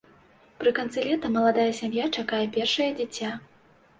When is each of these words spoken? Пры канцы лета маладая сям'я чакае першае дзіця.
Пры 0.63 0.71
канцы 0.79 1.03
лета 1.07 1.29
маладая 1.35 1.67
сям'я 1.81 2.05
чакае 2.21 2.41
першае 2.57 2.87
дзіця. 3.01 3.29